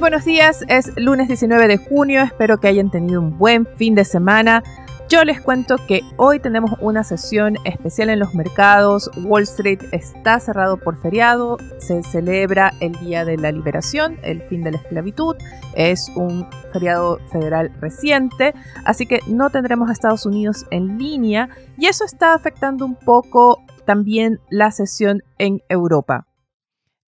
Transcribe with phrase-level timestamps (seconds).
[0.00, 4.04] Buenos días, es lunes 19 de junio, espero que hayan tenido un buen fin de
[4.04, 4.62] semana.
[5.08, 9.10] Yo les cuento que hoy tenemos una sesión especial en los mercados.
[9.24, 11.56] Wall Street está cerrado por feriado.
[11.78, 15.34] Se celebra el Día de la Liberación, el fin de la esclavitud.
[15.74, 18.54] Es un feriado federal reciente,
[18.84, 23.64] así que no tendremos a Estados Unidos en línea y eso está afectando un poco
[23.84, 26.28] también la sesión en Europa.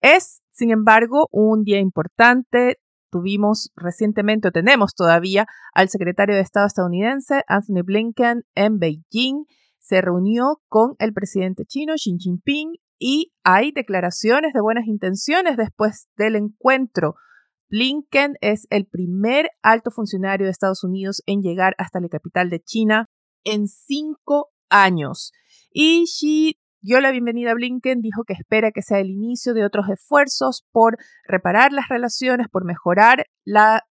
[0.00, 2.76] Es sin embargo, un día importante,
[3.10, 9.46] tuvimos recientemente o tenemos todavía al secretario de Estado estadounidense, Anthony Blinken, en Beijing.
[9.78, 16.08] Se reunió con el presidente chino, Xi Jinping, y hay declaraciones de buenas intenciones después
[16.18, 17.14] del encuentro.
[17.70, 22.60] Blinken es el primer alto funcionario de Estados Unidos en llegar hasta la capital de
[22.60, 23.06] China
[23.44, 25.32] en cinco años.
[25.72, 29.64] Y Xi dio la bienvenida a Blinken, dijo que espera que sea el inicio de
[29.64, 33.82] otros esfuerzos por reparar las relaciones, por mejorar la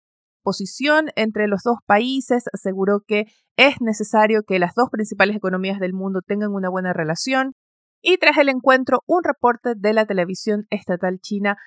[0.42, 3.26] posición entre los dos países, aseguró que
[3.58, 7.54] es necesario que las dos principales economías del mundo tengan una buena relación.
[8.02, 11.58] Y tras el encuentro, un reporte de la televisión estatal china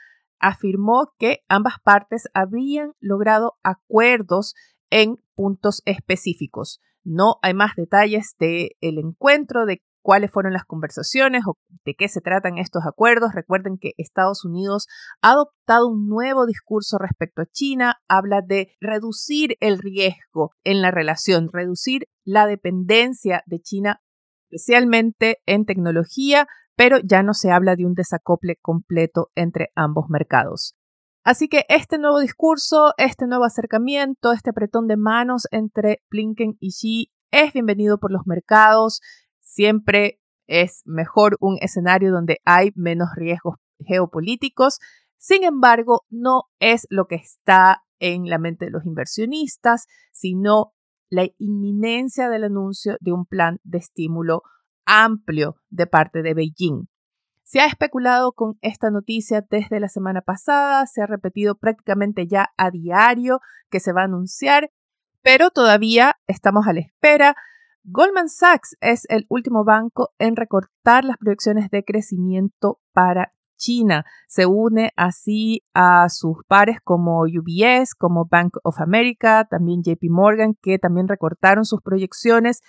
[0.40, 4.54] afirmó que ambas partes habrían logrado acuerdos
[4.90, 6.80] en puntos específicos.
[7.04, 12.08] No hay más detalles del el encuentro, de cuáles fueron las conversaciones o de qué
[12.08, 13.34] se tratan estos acuerdos.
[13.34, 14.86] Recuerden que Estados Unidos
[15.22, 20.90] ha adoptado un nuevo discurso respecto a China, habla de reducir el riesgo en la
[20.90, 24.00] relación, reducir la dependencia de China,
[24.50, 30.74] especialmente en tecnología, pero ya no se habla de un desacople completo entre ambos mercados.
[31.24, 36.70] Así que este nuevo discurso, este nuevo acercamiento, este apretón de manos entre Blinken y
[36.70, 39.00] Xi es bienvenido por los mercados.
[39.52, 44.78] Siempre es mejor un escenario donde hay menos riesgos geopolíticos.
[45.18, 50.72] Sin embargo, no es lo que está en la mente de los inversionistas, sino
[51.10, 54.40] la inminencia del anuncio de un plan de estímulo
[54.86, 56.88] amplio de parte de Beijing.
[57.42, 62.48] Se ha especulado con esta noticia desde la semana pasada, se ha repetido prácticamente ya
[62.56, 64.70] a diario que se va a anunciar,
[65.20, 67.36] pero todavía estamos a la espera.
[67.84, 74.04] Goldman Sachs es el último banco en recortar las proyecciones de crecimiento para China.
[74.28, 80.54] Se une así a sus pares como UBS, como Bank of America, también JP Morgan,
[80.62, 82.60] que también recortaron sus proyecciones.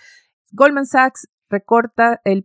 [0.50, 2.44] Goldman Sachs recorta el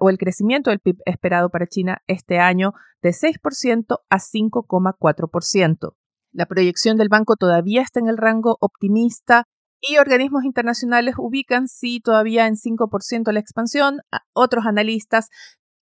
[0.00, 2.72] o el crecimiento del PIB esperado para China este año
[3.02, 5.94] de 6% a 5,4%.
[6.32, 9.46] La proyección del banco todavía está en el rango optimista
[9.88, 14.00] y organismos internacionales ubican sí todavía en 5% la expansión.
[14.32, 15.28] Otros analistas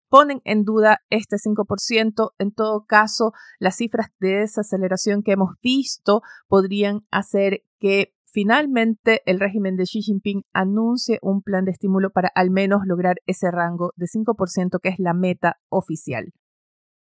[0.08, 2.30] ponen en duda este 5%.
[2.38, 9.40] En todo caso, las cifras de desaceleración que hemos visto podrían hacer que finalmente el
[9.40, 13.92] régimen de Xi Jinping anuncie un plan de estímulo para al menos lograr ese rango
[13.96, 16.32] de 5% que es la meta oficial.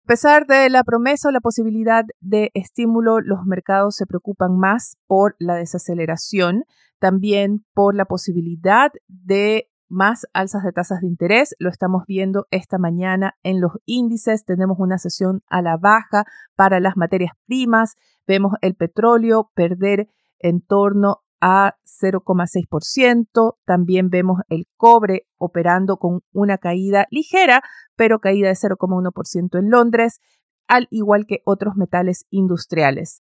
[0.07, 4.99] A pesar de la promesa o la posibilidad de estímulo, los mercados se preocupan más
[5.09, 6.63] por la desaceleración,
[7.01, 11.57] también por la posibilidad de más alzas de tasas de interés.
[11.59, 14.45] Lo estamos viendo esta mañana en los índices.
[14.45, 16.23] Tenemos una sesión a la baja
[16.55, 17.97] para las materias primas.
[18.29, 23.57] Vemos el petróleo perder en torno a 0,6%.
[23.65, 27.63] También vemos el cobre operando con una caída ligera,
[27.95, 30.19] pero caída de 0,1% en Londres,
[30.67, 33.23] al igual que otros metales industriales.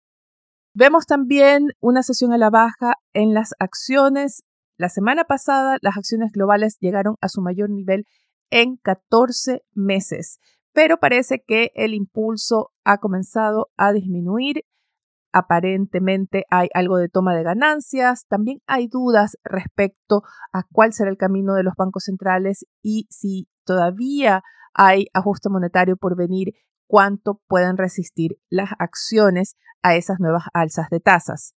[0.72, 4.44] Vemos también una sesión a la baja en las acciones.
[4.76, 8.06] La semana pasada las acciones globales llegaron a su mayor nivel
[8.50, 10.38] en 14 meses,
[10.72, 14.62] pero parece que el impulso ha comenzado a disminuir
[15.32, 18.26] aparentemente hay algo de toma de ganancias.
[18.28, 23.48] También hay dudas respecto a cuál será el camino de los bancos centrales y si
[23.64, 24.42] todavía
[24.74, 26.54] hay ajuste monetario por venir,
[26.86, 31.54] cuánto pueden resistir las acciones a esas nuevas alzas de tasas.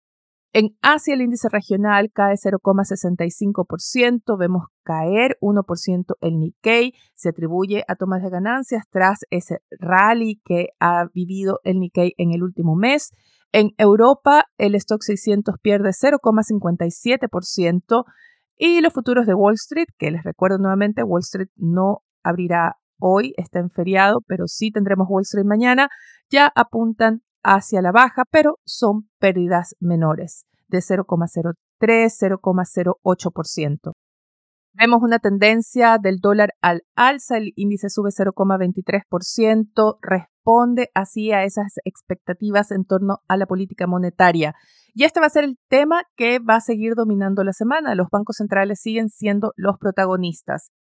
[0.56, 7.96] En Asia el índice regional cae 0,65%, vemos caer 1% el Nikkei, se atribuye a
[7.96, 13.10] tomas de ganancias tras ese rally que ha vivido el Nikkei en el último mes.
[13.54, 18.04] En Europa, el stock 600 pierde 0,57%
[18.58, 23.36] y los futuros de Wall Street, que les recuerdo nuevamente, Wall Street no abrirá hoy,
[23.38, 25.90] está en feriado, pero sí tendremos Wall Street mañana,
[26.32, 33.94] ya apuntan hacia la baja, pero son pérdidas menores de 0,03, 0,08%.
[34.74, 40.00] Vemos una tendencia del dólar al alza, el índice sube 0,23%,
[40.44, 44.56] responde así a esas expectativas en torno a la política monetaria.
[44.94, 47.96] Y este va a ser el tema que va a seguir dominando la semana.
[47.96, 50.72] Los bancos centrales siguen siendo los protagonistas.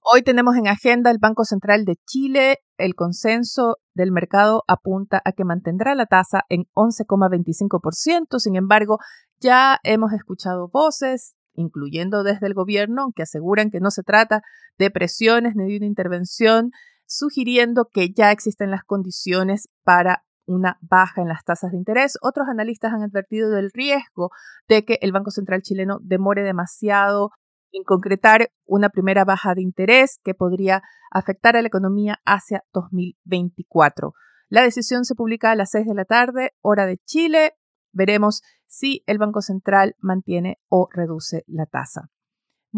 [0.00, 2.58] Hoy tenemos en agenda el Banco Central de Chile.
[2.78, 8.38] El consenso del mercado apunta a que mantendrá la tasa en 11,25%.
[8.38, 8.98] Sin embargo,
[9.40, 14.42] ya hemos escuchado voces incluyendo desde el gobierno, que aseguran que no se trata
[14.78, 16.70] de presiones ni de una intervención,
[17.06, 22.18] sugiriendo que ya existen las condiciones para una baja en las tasas de interés.
[22.22, 24.30] Otros analistas han advertido del riesgo
[24.68, 27.30] de que el Banco Central chileno demore demasiado
[27.72, 34.12] en concretar una primera baja de interés que podría afectar a la economía hacia 2024.
[34.48, 37.52] La decisión se publica a las 6 de la tarde, hora de Chile.
[37.92, 42.10] Veremos si el Banco Central mantiene o reduce la tasa.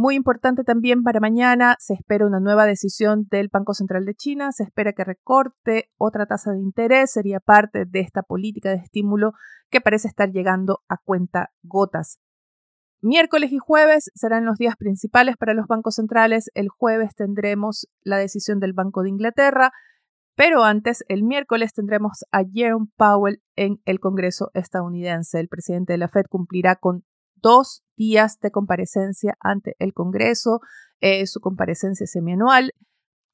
[0.00, 4.52] Muy importante también para mañana, se espera una nueva decisión del Banco Central de China,
[4.52, 9.32] se espera que recorte otra tasa de interés, sería parte de esta política de estímulo
[9.70, 12.20] que parece estar llegando a cuenta gotas.
[13.02, 16.48] Miércoles y jueves serán los días principales para los bancos centrales.
[16.54, 19.72] El jueves tendremos la decisión del Banco de Inglaterra,
[20.36, 25.40] pero antes, el miércoles tendremos a Jerome Powell en el Congreso estadounidense.
[25.40, 27.02] El presidente de la Fed cumplirá con
[27.34, 30.60] dos días de comparecencia ante el Congreso.
[31.00, 32.72] Eh, su comparecencia semianual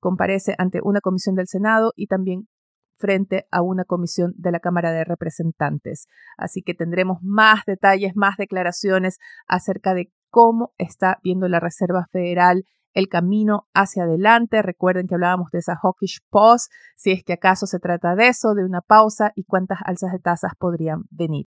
[0.01, 2.49] comparece ante una comisión del Senado y también
[2.97, 6.09] frente a una comisión de la Cámara de Representantes.
[6.37, 12.65] Así que tendremos más detalles, más declaraciones acerca de cómo está viendo la Reserva Federal
[12.95, 14.63] el camino hacia adelante.
[14.63, 18.55] Recuerden que hablábamos de esa hawkish pause, si es que acaso se trata de eso,
[18.55, 21.47] de una pausa y cuántas alzas de tasas podrían venir.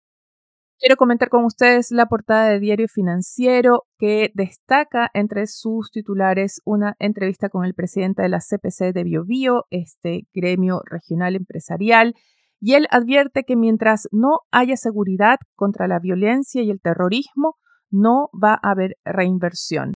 [0.78, 6.96] Quiero comentar con ustedes la portada de Diario Financiero que destaca entre sus titulares una
[7.00, 12.14] entrevista con el presidente de la CPC de BioBio, este gremio regional empresarial,
[12.60, 17.56] y él advierte que mientras no haya seguridad contra la violencia y el terrorismo,
[17.90, 19.94] no va a haber reinversión.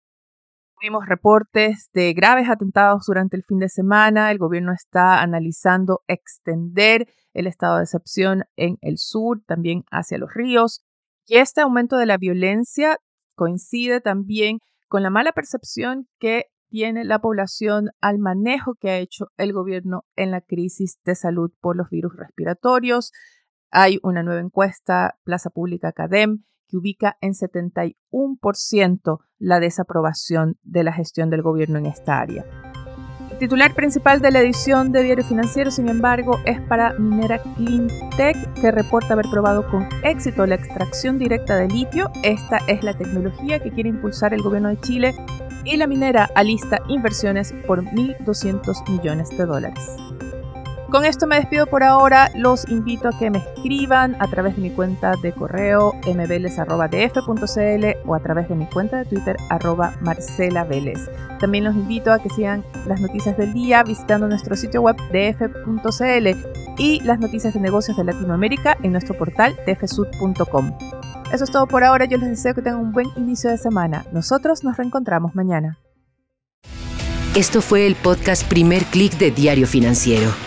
[0.80, 4.30] Tuvimos reportes de graves atentados durante el fin de semana.
[4.30, 10.32] El gobierno está analizando extender el estado de excepción en el sur, también hacia los
[10.36, 10.84] ríos.
[11.26, 12.98] Y este aumento de la violencia
[13.36, 19.30] coincide también con la mala percepción que tiene la población al manejo que ha hecho
[19.38, 23.14] el gobierno en la crisis de salud por los virus respiratorios.
[23.72, 30.94] Hay una nueva encuesta, Plaza Pública Academ, que ubica en 71% la desaprobación de la
[30.94, 32.46] gestión del gobierno en esta área.
[33.32, 38.54] El titular principal de la edición de Diario Financiero, sin embargo, es para Minera Cleantech,
[38.54, 42.10] que reporta haber probado con éxito la extracción directa de litio.
[42.24, 45.16] Esta es la tecnología que quiere impulsar el gobierno de Chile
[45.66, 50.07] y la minera alista inversiones por 1.200 millones de dólares.
[50.90, 52.32] Con esto me despido por ahora.
[52.34, 58.16] Los invito a que me escriban a través de mi cuenta de correo mveles.df.cl o
[58.16, 60.66] a través de mi cuenta de Twitter arroba Marcela
[61.40, 66.28] También los invito a que sigan las noticias del día visitando nuestro sitio web df.cl
[66.78, 70.72] y las noticias de negocios de Latinoamérica en nuestro portal dfsud.com.
[71.34, 72.06] Eso es todo por ahora.
[72.06, 74.06] Yo les deseo que tengan un buen inicio de semana.
[74.14, 75.80] Nosotros nos reencontramos mañana.
[77.36, 80.47] Esto fue el podcast Primer Click de Diario Financiero.